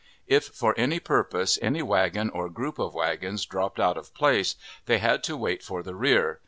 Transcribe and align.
If 0.25 0.45
for 0.45 0.73
any 0.79 0.99
purpose 0.99 1.59
any 1.61 1.83
wagon 1.83 2.31
or 2.31 2.49
group 2.49 2.79
of 2.79 2.95
wagons 2.95 3.45
dropped 3.45 3.79
out 3.79 3.97
of 3.99 4.15
place, 4.15 4.55
they 4.87 4.97
had 4.97 5.23
to 5.25 5.37
wait 5.37 5.61
for 5.61 5.83
the 5.83 5.93
rear. 5.93 6.39